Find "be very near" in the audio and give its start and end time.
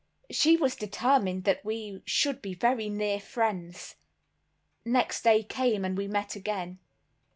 2.41-3.19